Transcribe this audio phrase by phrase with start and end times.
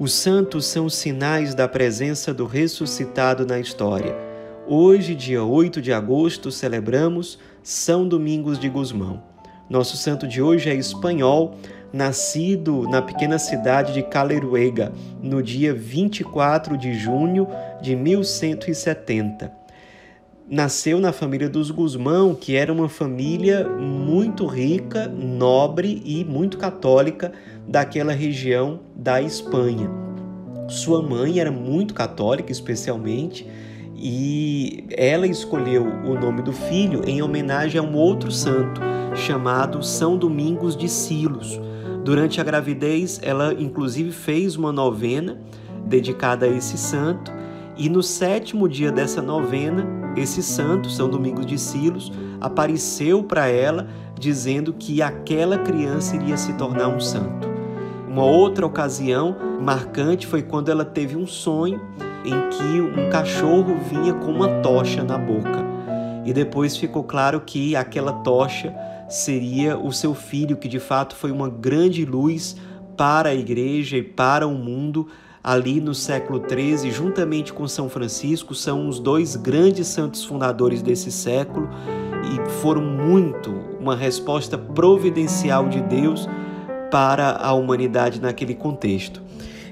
[0.00, 4.16] Os santos são sinais da presença do ressuscitado na história.
[4.66, 9.22] Hoje, dia 8 de agosto, celebramos São Domingos de Gusmão.
[9.68, 11.54] Nosso santo de hoje é espanhol,
[11.92, 14.90] nascido na pequena cidade de Caleruega,
[15.22, 17.46] no dia 24 de junho
[17.82, 19.52] de 1170.
[20.48, 27.30] Nasceu na família dos Guzmão, que era uma família muito rica, nobre e muito católica
[27.70, 29.88] daquela região da Espanha.
[30.68, 33.46] Sua mãe era muito católica, especialmente,
[33.94, 38.80] e ela escolheu o nome do filho em homenagem a um outro santo
[39.14, 41.60] chamado São Domingos de Silos.
[42.04, 45.38] Durante a gravidez, ela inclusive fez uma novena
[45.86, 47.32] dedicada a esse santo,
[47.76, 53.88] e no sétimo dia dessa novena, esse santo, São Domingos de Silos, apareceu para ela
[54.18, 57.49] dizendo que aquela criança iria se tornar um santo.
[58.10, 61.80] Uma outra ocasião marcante foi quando ela teve um sonho
[62.24, 65.64] em que um cachorro vinha com uma tocha na boca.
[66.24, 68.74] E depois ficou claro que aquela tocha
[69.08, 72.56] seria o seu filho, que de fato foi uma grande luz
[72.96, 75.06] para a igreja e para o mundo
[75.42, 81.12] ali no século XIII, juntamente com São Francisco, são os dois grandes santos fundadores desse
[81.12, 81.70] século
[82.24, 86.28] e foram muito uma resposta providencial de Deus
[86.90, 89.22] para a humanidade naquele contexto.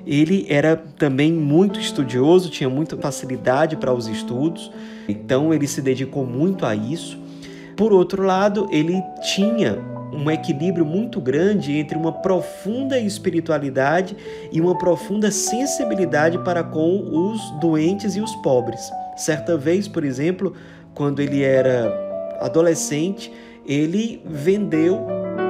[0.06, 4.70] Ele era também muito estudioso, tinha muita facilidade para os estudos,
[5.06, 7.18] então ele se dedicou muito a isso.
[7.76, 9.02] Por outro lado, ele
[9.34, 9.78] tinha
[10.12, 14.16] um equilíbrio muito grande entre uma profunda espiritualidade
[14.50, 18.90] e uma profunda sensibilidade para com os doentes e os pobres.
[19.16, 20.54] Certa vez, por exemplo,
[20.94, 21.92] quando ele era
[22.40, 23.30] adolescente,
[23.66, 25.06] ele vendeu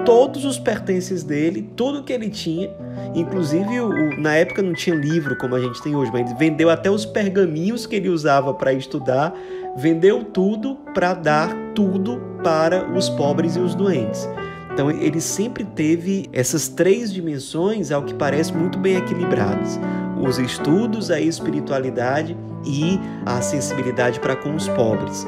[0.08, 2.70] todos os pertences dele, tudo que ele tinha,
[3.14, 6.70] inclusive o, na época não tinha livro como a gente tem hoje, mas ele vendeu
[6.70, 9.34] até os pergaminhos que ele usava para estudar,
[9.76, 14.26] vendeu tudo para dar tudo para os pobres e os doentes.
[14.72, 19.78] Então ele sempre teve essas três dimensões, ao que parece, muito bem equilibradas:
[20.26, 25.26] os estudos, a espiritualidade e a sensibilidade para com os pobres.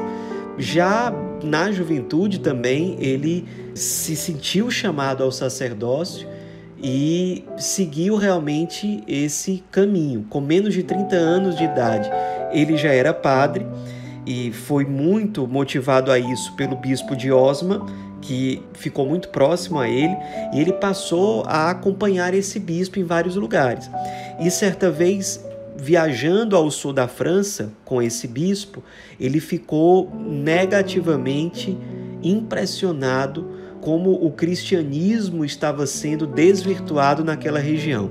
[0.56, 6.28] Já na juventude também ele se sentiu chamado ao sacerdócio
[6.82, 10.26] e seguiu realmente esse caminho.
[10.28, 12.10] Com menos de 30 anos de idade,
[12.52, 13.66] ele já era padre
[14.26, 17.86] e foi muito motivado a isso pelo bispo de Osma,
[18.20, 20.14] que ficou muito próximo a ele,
[20.52, 23.90] e ele passou a acompanhar esse bispo em vários lugares.
[24.38, 25.44] E certa vez
[25.80, 28.82] viajando ao sul da França com esse bispo,
[29.18, 31.76] ele ficou negativamente
[32.22, 33.48] impressionado
[33.80, 38.10] como o cristianismo estava sendo desvirtuado naquela região,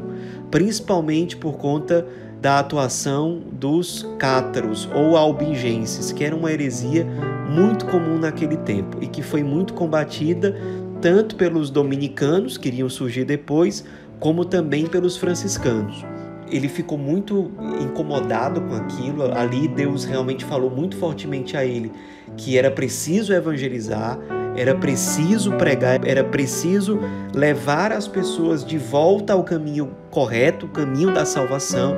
[0.49, 2.07] principalmente por conta
[2.41, 7.05] da atuação dos cátaros ou albingenses, que era uma heresia
[7.47, 10.55] muito comum naquele tempo e que foi muito combatida
[11.01, 13.85] tanto pelos dominicanos, que iriam surgir depois,
[14.19, 16.03] como também pelos franciscanos
[16.51, 17.51] ele ficou muito
[17.81, 19.31] incomodado com aquilo.
[19.35, 21.91] Ali Deus realmente falou muito fortemente a ele
[22.37, 24.17] que era preciso evangelizar,
[24.55, 26.99] era preciso pregar, era preciso
[27.33, 31.95] levar as pessoas de volta ao caminho correto, o caminho da salvação.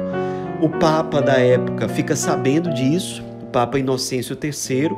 [0.62, 4.92] O Papa da época fica sabendo disso, o Papa Inocêncio III,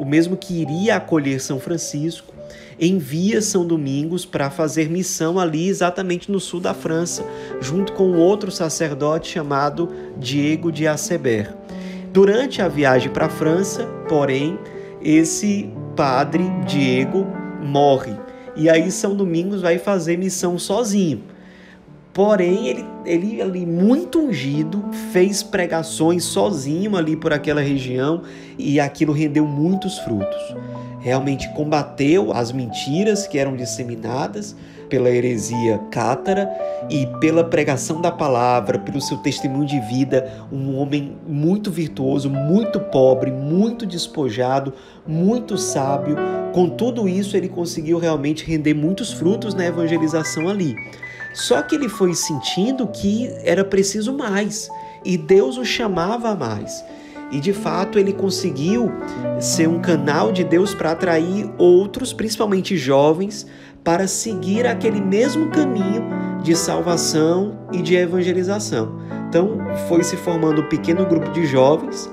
[0.00, 2.34] o mesmo que iria acolher São Francisco,
[2.80, 7.24] envia São Domingos para fazer missão ali exatamente no sul da França,
[7.60, 9.88] junto com outro sacerdote chamado
[10.18, 11.54] Diego de Aceber.
[12.12, 14.58] Durante a viagem para a França, porém,
[15.02, 17.26] esse padre Diego
[17.62, 18.14] morre.
[18.56, 21.22] E aí São Domingos vai fazer missão sozinho.
[22.12, 28.22] Porém, ele, ele ali muito ungido, fez pregações sozinho ali por aquela região
[28.58, 30.54] e aquilo rendeu muitos frutos
[31.00, 34.54] realmente combateu as mentiras que eram disseminadas
[34.88, 36.50] pela heresia cátara
[36.90, 42.80] e pela pregação da palavra, pelo seu testemunho de vida, um homem muito virtuoso, muito
[42.80, 44.74] pobre, muito despojado,
[45.06, 46.16] muito sábio.
[46.52, 50.74] Com tudo isso, ele conseguiu realmente render muitos frutos na evangelização ali.
[51.32, 54.68] Só que ele foi sentindo que era preciso mais
[55.04, 56.84] e Deus o chamava a mais.
[57.30, 58.90] E de fato ele conseguiu
[59.40, 63.46] ser um canal de Deus para atrair outros, principalmente jovens,
[63.84, 66.02] para seguir aquele mesmo caminho
[66.42, 68.98] de salvação e de evangelização.
[69.28, 72.10] Então foi se formando um pequeno grupo de jovens,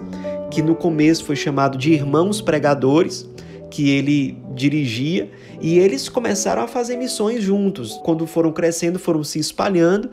[0.51, 3.27] que no começo foi chamado de irmãos pregadores,
[3.69, 5.29] que ele dirigia
[5.61, 7.99] e eles começaram a fazer missões juntos.
[8.03, 10.09] Quando foram crescendo, foram se espalhando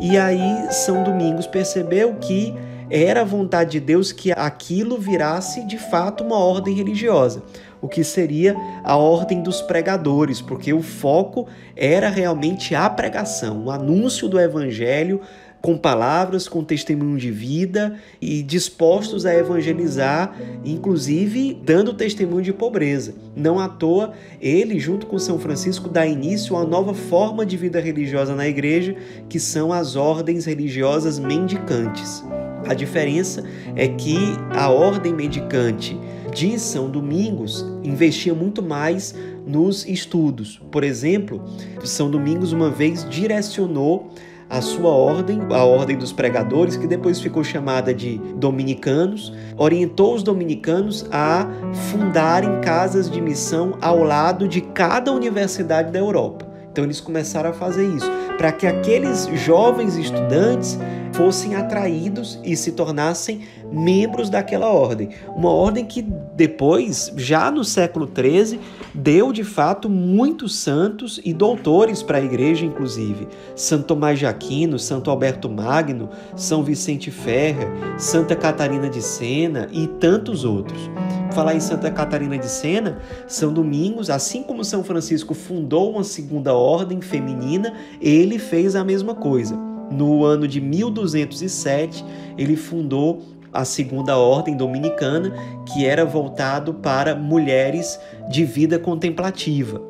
[0.00, 2.54] e aí São Domingos percebeu que
[2.90, 7.42] era a vontade de Deus que aquilo virasse de fato uma ordem religiosa,
[7.80, 8.54] o que seria
[8.84, 15.20] a ordem dos pregadores, porque o foco era realmente a pregação, o anúncio do evangelho
[15.66, 20.32] com palavras, com testemunho de vida e dispostos a evangelizar,
[20.64, 23.16] inclusive dando testemunho de pobreza.
[23.34, 27.56] Não à toa, ele, junto com São Francisco, dá início a uma nova forma de
[27.56, 28.94] vida religiosa na igreja,
[29.28, 32.22] que são as ordens religiosas mendicantes.
[32.64, 33.42] A diferença
[33.74, 34.16] é que
[34.54, 35.98] a ordem mendicante
[36.32, 40.62] de São Domingos investia muito mais nos estudos.
[40.70, 41.42] Por exemplo,
[41.82, 44.12] São Domingos uma vez direcionou
[44.48, 50.22] a sua ordem, a ordem dos pregadores, que depois ficou chamada de dominicanos, orientou os
[50.22, 51.48] dominicanos a
[51.90, 56.46] fundarem casas de missão ao lado de cada universidade da Europa.
[56.70, 60.78] Então eles começaram a fazer isso, para que aqueles jovens estudantes
[61.16, 63.40] fossem atraídos e se tornassem
[63.72, 65.08] membros daquela ordem.
[65.34, 68.60] Uma ordem que depois, já no século XIII,
[68.94, 73.26] deu de fato muitos santos e doutores para a igreja, inclusive.
[73.54, 79.86] Santo Tomás de Aquino, Santo Alberto Magno, São Vicente Ferrer, Santa Catarina de Sena e
[79.86, 80.90] tantos outros.
[81.32, 86.52] Falar em Santa Catarina de Sena, São Domingos, assim como São Francisco fundou uma segunda
[86.54, 89.65] ordem feminina, ele fez a mesma coisa.
[89.90, 92.04] No ano de 1207,
[92.36, 93.22] ele fundou
[93.52, 95.32] a segunda ordem dominicana,
[95.64, 97.98] que era voltado para mulheres
[98.30, 99.80] de vida contemplativa.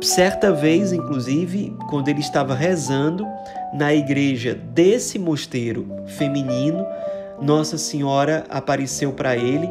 [0.00, 3.26] Certa vez, inclusive, quando ele estava rezando
[3.74, 6.86] na igreja desse mosteiro feminino,
[7.42, 9.68] Nossa Senhora apareceu para ele,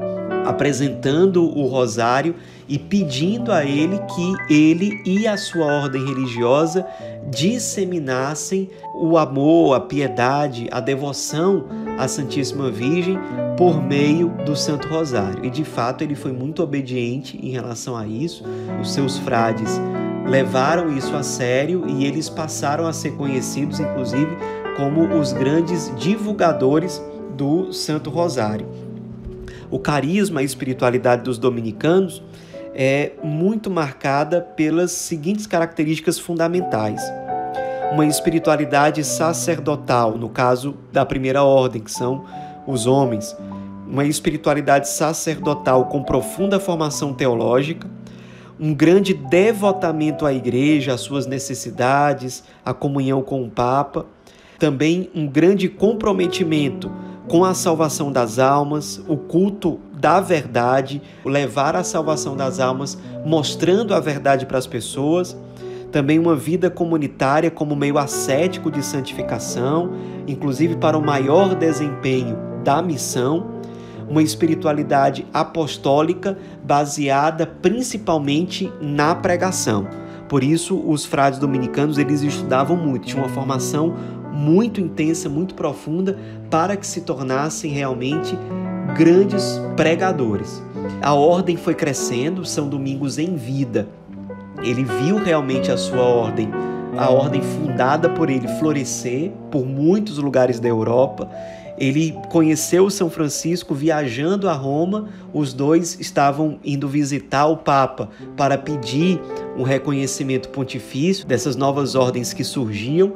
[0.48, 2.36] apresentando o rosário
[2.68, 6.86] e pedindo a ele que ele e a sua ordem religiosa
[7.30, 11.66] disseminassem o amor, a piedade, a devoção
[11.98, 13.20] à Santíssima Virgem
[13.58, 15.46] por meio do Santo Rosário.
[15.46, 18.44] E de fato ele foi muito obediente em relação a isso.
[18.82, 19.80] Os seus frades
[20.28, 24.38] levaram isso a sério e eles passaram a ser conhecidos, inclusive,
[24.76, 27.02] como os grandes divulgadores
[27.36, 28.87] do Santo Rosário.
[29.70, 32.24] O carisma e espiritualidade dos dominicanos
[32.74, 37.02] é muito marcada pelas seguintes características fundamentais.
[37.92, 42.26] Uma espiritualidade sacerdotal, no caso da primeira ordem, que são
[42.66, 43.36] os homens.
[43.88, 47.90] Uma espiritualidade sacerdotal com profunda formação teológica,
[48.60, 54.06] um grande devotamento à igreja, às suas necessidades, a comunhão com o Papa,
[54.58, 56.92] também um grande comprometimento
[57.28, 63.94] com a salvação das almas, o culto da verdade, levar a salvação das almas, mostrando
[63.94, 65.36] a verdade para as pessoas.
[65.92, 69.92] Também uma vida comunitária como meio ascético de santificação,
[70.28, 73.58] inclusive para o maior desempenho da missão.
[74.08, 79.86] Uma espiritualidade apostólica baseada principalmente na pregação.
[80.30, 83.96] Por isso, os frades dominicanos eles estudavam muito, tinham uma formação
[84.38, 86.18] muito intensa, muito profunda,
[86.50, 88.38] para que se tornassem realmente
[88.96, 90.62] grandes pregadores.
[91.02, 93.88] A ordem foi crescendo, São Domingos em vida.
[94.64, 96.50] Ele viu realmente a sua ordem,
[96.98, 101.30] a ordem fundada por ele, florescer por muitos lugares da Europa.
[101.78, 105.10] Ele conheceu São Francisco viajando a Roma.
[105.32, 109.22] Os dois estavam indo visitar o Papa para pedir
[109.56, 113.14] um reconhecimento pontifício dessas novas ordens que surgiam.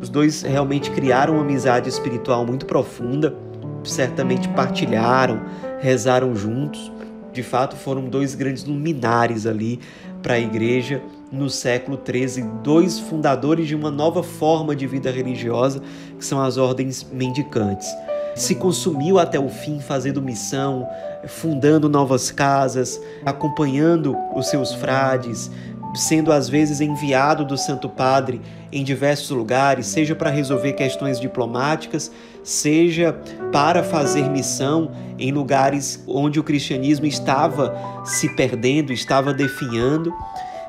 [0.00, 3.34] Os dois realmente criaram uma amizade espiritual muito profunda,
[3.84, 5.42] certamente partilharam,
[5.80, 6.92] rezaram juntos.
[7.32, 9.80] De fato, foram dois grandes luminares ali
[10.22, 15.82] para a igreja no século XIII, dois fundadores de uma nova forma de vida religiosa,
[16.16, 17.88] que são as ordens mendicantes.
[18.36, 20.88] Se consumiu até o fim fazendo missão,
[21.26, 25.50] fundando novas casas, acompanhando os seus frades,
[25.94, 28.40] sendo às vezes enviado do Santo Padre
[28.72, 32.10] em diversos lugares, seja para resolver questões diplomáticas,
[32.42, 33.12] seja
[33.52, 37.74] para fazer missão em lugares onde o cristianismo estava
[38.04, 40.12] se perdendo, estava definhando.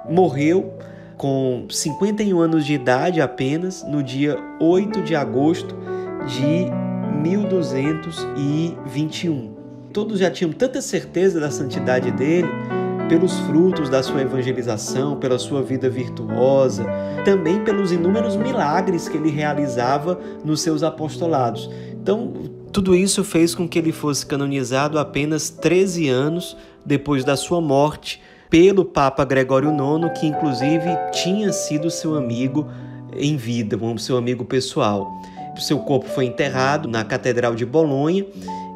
[0.10, 0.74] Morreu
[1.18, 5.76] com 51 anos de idade apenas, no dia 8 de agosto
[6.28, 6.68] de
[7.22, 9.56] 1221.
[9.92, 12.50] Todos já tinham tanta certeza da santidade dele
[13.08, 16.86] pelos frutos da sua evangelização, pela sua vida virtuosa,
[17.24, 21.70] também pelos inúmeros milagres que ele realizava nos seus apostolados.
[21.92, 22.34] Então,
[22.72, 28.22] tudo isso fez com que ele fosse canonizado apenas 13 anos depois da sua morte
[28.50, 32.68] pelo Papa Gregório IX, que inclusive tinha sido seu amigo
[33.16, 35.12] em vida, seu amigo pessoal.
[35.58, 38.26] Seu corpo foi enterrado na Catedral de Bolonha.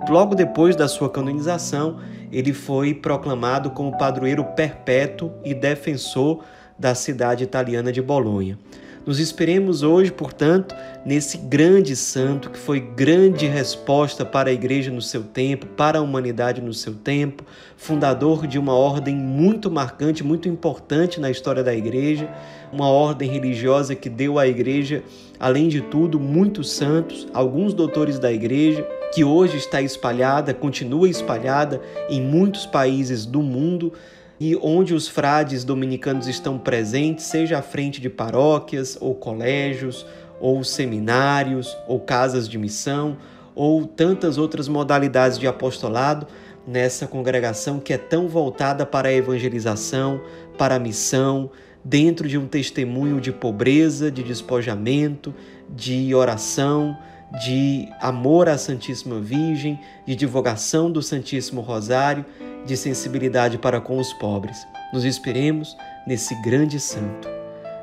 [0.08, 1.98] Logo depois da sua canonização,
[2.32, 6.44] ele foi proclamado como padroeiro perpétuo e defensor
[6.78, 8.58] da cidade italiana de Bolonha.
[9.06, 15.02] Nos esperemos hoje, portanto, nesse grande santo que foi grande resposta para a igreja no
[15.02, 17.44] seu tempo, para a humanidade no seu tempo,
[17.76, 22.30] fundador de uma ordem muito marcante, muito importante na história da igreja,
[22.72, 25.02] uma ordem religiosa que deu à igreja,
[25.40, 31.82] além de tudo, muitos santos, alguns doutores da igreja, que hoje está espalhada, continua espalhada
[32.10, 33.94] em muitos países do mundo
[34.40, 40.06] e onde os frades dominicanos estão presentes, seja à frente de paróquias ou colégios,
[40.40, 43.18] ou seminários, ou casas de missão,
[43.54, 46.26] ou tantas outras modalidades de apostolado
[46.66, 50.22] nessa congregação que é tão voltada para a evangelização,
[50.58, 51.50] para a missão,
[51.84, 55.34] dentro de um testemunho de pobreza, de despojamento,
[55.70, 56.98] de oração,
[57.46, 62.26] de amor à Santíssima Virgem, de divulgação do Santíssimo Rosário
[62.66, 64.68] de sensibilidade para com os pobres.
[64.94, 67.28] Nos esperemos nesse grande santo.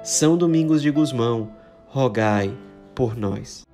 [0.03, 1.51] São Domingos de Gusmão,
[1.87, 2.53] rogai
[2.95, 3.65] por nós.